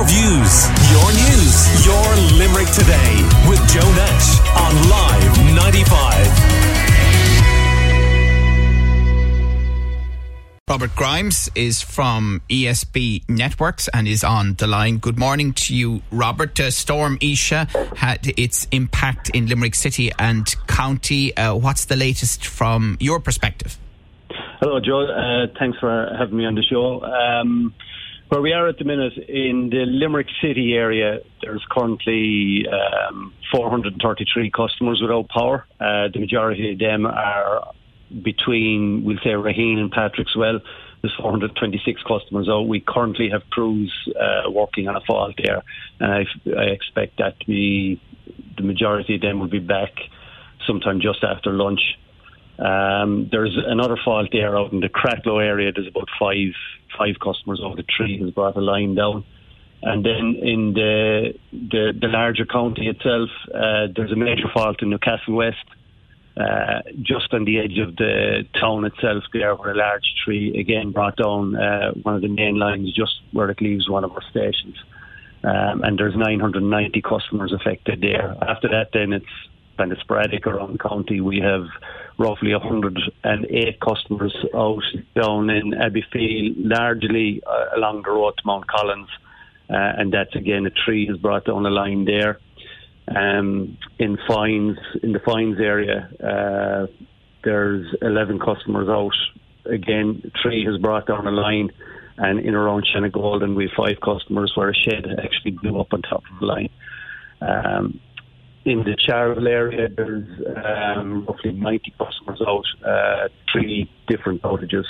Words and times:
Your 0.00 0.08
views, 0.08 0.64
your 0.90 1.12
news, 1.12 1.84
your 1.84 2.16
Limerick 2.38 2.68
today 2.72 3.20
with 3.46 3.60
Joe 3.68 3.92
Nash 3.92 4.40
on 4.56 4.88
Live 4.88 5.36
95. 5.54 6.26
Robert 10.70 10.96
Grimes 10.96 11.50
is 11.54 11.82
from 11.82 12.40
ESB 12.48 13.28
Networks 13.28 13.88
and 13.92 14.08
is 14.08 14.24
on 14.24 14.54
the 14.54 14.66
line. 14.66 14.96
Good 14.96 15.18
morning 15.18 15.52
to 15.52 15.74
you, 15.76 16.00
Robert. 16.10 16.58
Uh, 16.58 16.70
Storm 16.70 17.18
Isha 17.20 17.68
had 17.94 18.26
its 18.38 18.66
impact 18.72 19.28
in 19.34 19.48
Limerick 19.48 19.74
City 19.74 20.10
and 20.18 20.46
County. 20.66 21.36
Uh, 21.36 21.54
what's 21.54 21.84
the 21.84 21.96
latest 21.96 22.46
from 22.46 22.96
your 23.00 23.20
perspective? 23.20 23.76
Hello, 24.60 24.80
Joe. 24.80 25.02
Uh, 25.02 25.48
thanks 25.58 25.78
for 25.78 26.10
having 26.18 26.38
me 26.38 26.46
on 26.46 26.54
the 26.54 26.62
show. 26.62 27.02
Um, 27.02 27.74
where 28.30 28.40
we 28.40 28.52
are 28.52 28.68
at 28.68 28.78
the 28.78 28.84
minute 28.84 29.18
in 29.28 29.70
the 29.70 29.84
Limerick 29.86 30.28
City 30.40 30.74
area, 30.74 31.18
there's 31.42 31.64
currently 31.68 32.64
um, 32.68 33.34
433 33.52 34.50
customers 34.52 35.00
without 35.02 35.28
power. 35.28 35.66
Uh, 35.80 36.06
the 36.12 36.20
majority 36.20 36.72
of 36.72 36.78
them 36.78 37.06
are 37.06 37.72
between, 38.22 39.02
we'll 39.04 39.18
say, 39.18 39.30
Raheen 39.30 39.78
and 39.78 39.92
Patrickswell. 39.92 40.60
There's 41.02 41.14
426 41.18 42.02
customers 42.04 42.48
out. 42.48 42.68
We 42.68 42.80
currently 42.80 43.30
have 43.30 43.42
crews 43.50 43.92
uh, 44.08 44.48
working 44.48 44.86
on 44.86 44.94
a 44.94 45.00
fault 45.00 45.34
there, 45.42 45.62
and 45.98 46.12
I, 46.12 46.26
I 46.56 46.64
expect 46.66 47.18
that 47.18 47.40
to 47.40 47.46
be 47.46 48.00
the 48.56 48.62
majority 48.62 49.16
of 49.16 49.22
them 49.22 49.40
will 49.40 49.48
be 49.48 49.58
back 49.58 49.90
sometime 50.68 51.00
just 51.00 51.24
after 51.24 51.50
lunch. 51.50 51.98
Um, 52.60 53.28
there's 53.32 53.56
another 53.56 53.96
fault 54.04 54.28
there 54.32 54.56
out 54.58 54.72
in 54.72 54.80
the 54.80 54.88
Cratloe 54.88 55.42
area. 55.42 55.72
There's 55.72 55.88
about 55.88 56.08
five 56.18 56.52
five 56.98 57.14
customers 57.22 57.60
over 57.62 57.76
the 57.76 57.84
tree 57.84 58.18
has 58.20 58.30
brought 58.30 58.56
a 58.56 58.60
line 58.60 58.94
down. 58.94 59.24
And 59.82 60.04
then 60.04 60.36
in 60.42 60.74
the 60.74 61.34
the, 61.52 61.92
the 61.98 62.08
larger 62.08 62.44
county 62.44 62.88
itself, 62.88 63.30
uh, 63.54 63.86
there's 63.94 64.12
a 64.12 64.16
major 64.16 64.48
fault 64.52 64.82
in 64.82 64.90
Newcastle 64.90 65.34
West, 65.34 65.64
uh, 66.36 66.82
just 67.00 67.32
on 67.32 67.44
the 67.44 67.58
edge 67.58 67.78
of 67.78 67.96
the 67.96 68.46
town 68.60 68.84
itself 68.84 69.24
there, 69.32 69.54
where 69.54 69.70
a 69.70 69.76
large 69.76 70.14
tree 70.22 70.58
again 70.60 70.92
brought 70.92 71.16
down 71.16 71.56
uh, 71.56 71.92
one 72.02 72.14
of 72.14 72.20
the 72.20 72.28
main 72.28 72.56
lines 72.58 72.92
just 72.92 73.22
where 73.32 73.48
it 73.48 73.62
leaves 73.62 73.88
one 73.88 74.04
of 74.04 74.12
our 74.12 74.22
stations. 74.30 74.76
Um, 75.42 75.82
and 75.82 75.98
there's 75.98 76.14
990 76.14 77.00
customers 77.00 77.54
affected 77.54 78.02
there. 78.02 78.36
After 78.46 78.68
that, 78.68 78.90
then 78.92 79.14
it's 79.14 79.24
kind 79.78 79.92
of 79.92 79.98
sporadic 80.00 80.46
around 80.46 80.74
the 80.74 80.78
county. 80.78 81.22
We 81.22 81.40
have 81.40 81.64
roughly 82.20 82.52
108 82.52 83.80
customers 83.80 84.36
out 84.54 84.82
down 85.14 85.48
in 85.48 85.72
Abbeyfeale, 85.72 86.52
largely 86.56 87.42
uh, 87.46 87.76
along 87.76 88.02
the 88.04 88.10
road 88.10 88.34
to 88.36 88.42
Mount 88.44 88.66
Collins. 88.66 89.08
Uh, 89.70 89.98
and 89.98 90.12
that's 90.12 90.34
again 90.34 90.66
a 90.66 90.70
tree 90.70 91.06
has 91.06 91.16
brought 91.16 91.46
down 91.46 91.64
a 91.64 91.70
line 91.70 92.04
there. 92.04 92.38
Um, 93.08 93.78
in 93.98 94.18
Foynes, 94.28 94.76
in 95.02 95.12
the 95.12 95.18
Foynes 95.20 95.58
area, 95.60 96.10
uh, 96.22 96.86
there's 97.42 97.86
11 98.02 98.38
customers 98.38 98.88
out. 98.88 99.16
Again, 99.64 100.30
tree 100.42 100.64
has 100.66 100.76
brought 100.76 101.06
down 101.06 101.26
a 101.26 101.30
line, 101.30 101.70
and 102.18 102.38
in 102.40 102.54
around 102.54 102.86
Shanagolden, 102.86 103.56
we 103.56 103.64
have 103.68 103.76
five 103.76 104.00
customers 104.04 104.52
where 104.54 104.68
a 104.68 104.74
shed 104.74 105.06
actually 105.24 105.52
blew 105.52 105.80
up 105.80 105.92
on 105.92 106.02
top 106.02 106.22
of 106.32 106.40
the 106.40 106.46
line. 106.46 106.70
Um, 107.40 108.00
in 108.64 108.84
the 108.84 108.96
Charleville 108.98 109.48
area, 109.48 109.88
there's 109.88 110.28
um, 110.56 111.24
roughly 111.26 111.52
90 111.52 111.94
customers 111.98 112.42
out, 112.46 112.64
uh, 112.84 113.28
three 113.50 113.90
different 114.06 114.42
outages. 114.42 114.84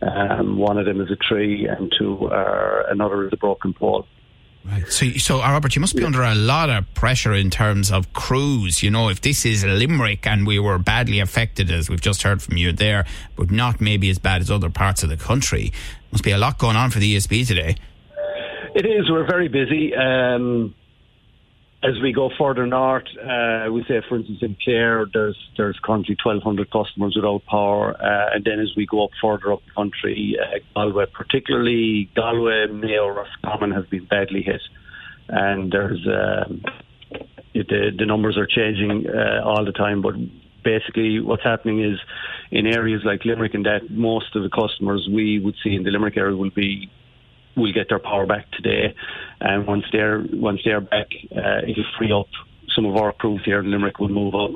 Um, 0.00 0.56
one 0.56 0.78
of 0.78 0.86
them 0.86 1.00
is 1.00 1.10
a 1.10 1.16
tree, 1.16 1.68
and 1.68 1.92
two 1.96 2.26
are 2.28 2.86
another 2.90 3.26
is 3.26 3.32
a 3.32 3.36
broken 3.36 3.72
pole. 3.72 4.06
Right. 4.64 4.86
So, 4.88 5.08
so 5.10 5.42
uh, 5.42 5.50
Robert, 5.50 5.74
you 5.74 5.80
must 5.80 5.94
be 5.94 6.02
yeah. 6.02 6.06
under 6.06 6.22
a 6.22 6.34
lot 6.34 6.70
of 6.70 6.92
pressure 6.94 7.34
in 7.34 7.50
terms 7.50 7.90
of 7.90 8.12
crews. 8.12 8.82
You 8.82 8.90
know, 8.90 9.08
if 9.08 9.20
this 9.20 9.44
is 9.44 9.64
Limerick 9.64 10.26
and 10.26 10.46
we 10.46 10.58
were 10.58 10.78
badly 10.78 11.20
affected, 11.20 11.70
as 11.70 11.90
we've 11.90 12.00
just 12.00 12.22
heard 12.22 12.42
from 12.42 12.56
you 12.56 12.72
there, 12.72 13.04
but 13.36 13.50
not 13.50 13.80
maybe 13.80 14.08
as 14.08 14.18
bad 14.18 14.40
as 14.40 14.50
other 14.50 14.70
parts 14.70 15.02
of 15.02 15.08
the 15.08 15.16
country, 15.16 15.72
must 16.12 16.24
be 16.24 16.30
a 16.30 16.38
lot 16.38 16.58
going 16.58 16.76
on 16.76 16.90
for 16.90 17.00
the 17.00 17.16
ESB 17.16 17.46
today. 17.46 17.76
It 18.74 18.86
is. 18.86 19.10
We're 19.10 19.26
very 19.26 19.48
busy. 19.48 19.94
Um, 19.94 20.74
as 21.82 22.00
we 22.00 22.12
go 22.12 22.30
further 22.38 22.66
north, 22.66 23.06
uh, 23.20 23.70
we 23.72 23.82
say, 23.88 24.00
for 24.08 24.16
instance, 24.16 24.38
in 24.42 24.56
Clare, 24.62 25.04
there's 25.12 25.36
there's 25.56 25.78
currently 25.82 26.16
1,200 26.22 26.70
customers 26.70 27.14
without 27.16 27.44
power, 27.46 27.96
uh, 28.00 28.34
and 28.34 28.44
then 28.44 28.60
as 28.60 28.72
we 28.76 28.86
go 28.86 29.04
up 29.04 29.10
further 29.20 29.52
up 29.52 29.62
the 29.66 29.72
country, 29.72 30.36
uh, 30.40 30.58
Galway, 30.74 31.06
particularly 31.12 32.08
Galway, 32.14 32.68
Mayo, 32.68 33.08
Roscommon 33.08 33.72
have 33.72 33.90
been 33.90 34.04
badly 34.04 34.42
hit, 34.42 34.62
and 35.28 35.72
there's 35.72 36.06
um, 36.06 36.62
the 37.54 37.90
the 37.98 38.06
numbers 38.06 38.38
are 38.38 38.46
changing 38.46 39.06
uh, 39.08 39.42
all 39.44 39.64
the 39.64 39.72
time, 39.72 40.02
but 40.02 40.14
basically 40.62 41.18
what's 41.20 41.42
happening 41.42 41.82
is 41.82 41.98
in 42.52 42.66
areas 42.66 43.02
like 43.04 43.24
Limerick 43.24 43.54
and 43.54 43.66
that 43.66 43.90
most 43.90 44.36
of 44.36 44.44
the 44.44 44.50
customers 44.50 45.08
we 45.10 45.40
would 45.40 45.56
see 45.64 45.74
in 45.74 45.82
the 45.82 45.90
Limerick 45.90 46.16
area 46.16 46.36
will 46.36 46.50
be 46.50 46.88
will 47.56 47.72
get 47.72 47.88
their 47.88 47.98
power 47.98 48.26
back 48.26 48.50
today. 48.52 48.94
And 49.40 49.66
once 49.66 49.84
they're 49.92 50.24
once 50.32 50.60
they're 50.64 50.80
back, 50.80 51.08
uh, 51.36 51.60
it'll 51.66 51.84
free 51.98 52.12
up 52.12 52.28
some 52.74 52.86
of 52.86 52.96
our 52.96 53.12
crews 53.12 53.42
here 53.44 53.60
in 53.60 53.70
Limerick 53.70 53.98
will 53.98 54.08
move 54.08 54.34
up 54.34 54.52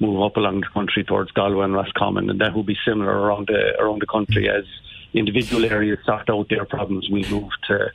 move 0.00 0.20
up 0.22 0.36
along 0.36 0.60
the 0.60 0.66
country 0.68 1.04
towards 1.04 1.30
Galway 1.30 1.64
and 1.64 1.74
Roscommon, 1.74 2.28
and 2.28 2.40
that 2.40 2.54
will 2.54 2.64
be 2.64 2.76
similar 2.84 3.10
around 3.10 3.46
the 3.48 3.80
around 3.80 4.02
the 4.02 4.06
country 4.06 4.48
as 4.48 4.64
individual 5.14 5.64
areas 5.64 5.98
sort 6.04 6.28
out 6.28 6.48
their 6.48 6.64
problems. 6.64 7.08
We 7.10 7.24
move 7.30 7.50
to 7.68 7.92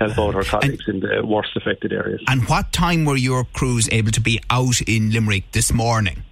help 0.00 0.18
out 0.18 0.34
our 0.34 0.44
colleagues 0.44 0.88
and, 0.88 1.04
in 1.04 1.10
the 1.10 1.26
worst 1.26 1.50
affected 1.56 1.92
areas. 1.92 2.22
And 2.26 2.48
what 2.48 2.72
time 2.72 3.04
were 3.04 3.16
your 3.16 3.44
crews 3.44 3.88
able 3.92 4.12
to 4.12 4.20
be 4.20 4.40
out 4.48 4.80
in 4.82 5.10
Limerick 5.10 5.52
this 5.52 5.72
morning? 5.72 6.22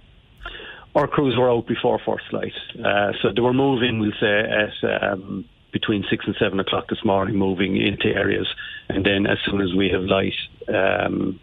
Our 0.95 1.07
crews 1.07 1.37
were 1.37 1.51
out 1.51 1.67
before 1.67 1.99
first 2.03 2.33
light, 2.33 2.53
uh, 2.83 3.11
so 3.21 3.31
they 3.33 3.41
were 3.41 3.53
moving. 3.53 3.99
We'll 3.99 4.11
say 4.19 4.39
at. 4.39 5.03
Um, 5.13 5.45
between 5.71 6.03
six 6.09 6.25
and 6.25 6.35
seven 6.39 6.59
o'clock 6.59 6.87
this 6.89 7.03
morning, 7.05 7.35
moving 7.35 7.77
into 7.77 8.07
areas, 8.07 8.47
and 8.87 9.05
then 9.05 9.27
as 9.27 9.37
soon 9.45 9.61
as 9.61 9.73
we 9.73 9.89
have 9.89 10.03
light, 10.03 10.33
um, 10.67 11.39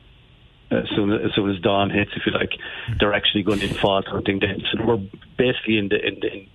as 0.71 0.89
soon 0.95 1.13
as, 1.13 1.33
soon 1.35 1.51
as 1.51 1.61
dawn 1.61 1.91
hits, 1.91 2.11
if 2.17 2.27
you 2.27 2.33
like, 2.33 2.53
they're 2.99 3.15
actually 3.15 3.43
going 3.43 3.61
in 3.61 3.73
fault 3.75 4.07
hunting. 4.09 4.41
Then, 4.41 4.63
so 4.73 4.85
we're 4.85 5.03
basically 5.37 5.79
in 5.79 5.89
the 5.89 6.05
in 6.05 6.21
the 6.21 6.49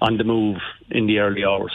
on 0.00 0.16
the 0.16 0.24
move 0.24 0.58
in 0.90 1.06
the 1.06 1.18
early 1.18 1.44
hours. 1.44 1.72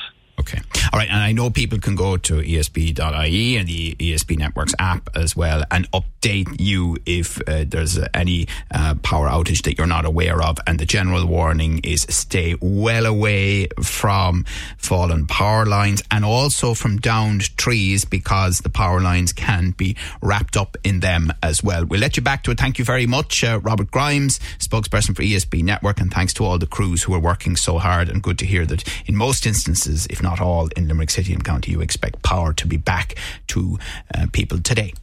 All 0.97 1.01
right. 1.01 1.11
And 1.11 1.21
I 1.21 1.31
know 1.31 1.51
people 1.51 1.77
can 1.77 1.93
go 1.93 2.17
to 2.17 2.37
esb.ie 2.37 3.55
and 3.55 3.67
the 3.67 3.95
ESB 3.99 4.35
Networks 4.35 4.73
app 4.79 5.15
as 5.15 5.35
well 5.35 5.63
and 5.69 5.87
update 5.91 6.59
you 6.59 6.97
if 7.05 7.39
uh, 7.47 7.65
there's 7.67 7.99
any 8.15 8.47
uh, 8.73 8.95
power 9.03 9.27
outage 9.27 9.61
that 9.65 9.77
you're 9.77 9.85
not 9.85 10.05
aware 10.05 10.41
of. 10.41 10.57
And 10.65 10.79
the 10.79 10.87
general 10.87 11.27
warning 11.27 11.81
is 11.83 12.01
stay 12.09 12.55
well 12.59 13.05
away 13.05 13.67
from 13.79 14.45
fallen 14.79 15.27
power 15.27 15.67
lines 15.67 16.01
and 16.09 16.25
also 16.25 16.73
from 16.73 16.97
downed 16.97 17.55
trees 17.57 18.03
because 18.03 18.61
the 18.61 18.69
power 18.71 18.99
lines 18.99 19.33
can 19.33 19.75
be 19.77 19.95
wrapped 20.23 20.57
up 20.57 20.77
in 20.83 21.01
them 21.01 21.31
as 21.43 21.61
well. 21.61 21.85
We'll 21.85 22.01
let 22.01 22.17
you 22.17 22.23
back 22.23 22.41
to 22.45 22.51
it. 22.51 22.59
Thank 22.59 22.79
you 22.79 22.85
very 22.85 23.05
much, 23.05 23.43
uh, 23.43 23.59
Robert 23.61 23.91
Grimes, 23.91 24.39
spokesperson 24.57 25.15
for 25.15 25.21
ESB 25.21 25.61
Network. 25.61 26.01
And 26.01 26.11
thanks 26.11 26.33
to 26.33 26.43
all 26.43 26.57
the 26.57 26.65
crews 26.65 27.03
who 27.03 27.13
are 27.13 27.19
working 27.19 27.55
so 27.55 27.77
hard. 27.77 28.09
And 28.09 28.23
good 28.23 28.39
to 28.39 28.47
hear 28.47 28.65
that 28.65 28.83
in 29.05 29.15
most 29.15 29.45
instances, 29.45 30.07
if 30.09 30.23
not 30.23 30.41
all, 30.41 30.69
in 30.75 30.86
Limerick 30.87 31.09
City 31.09 31.33
and 31.33 31.43
County, 31.43 31.71
you 31.71 31.81
expect 31.81 32.23
power 32.23 32.53
to 32.53 32.67
be 32.67 32.77
back 32.77 33.15
to 33.47 33.77
uh, 34.15 34.27
people 34.31 34.59
today. 34.59 34.93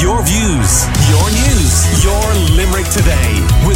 Your 0.00 0.22
views, 0.22 0.84
your 1.08 1.26
news, 1.30 2.04
your 2.04 2.22
Limerick 2.56 2.86
today 2.90 3.32
with 3.66 3.75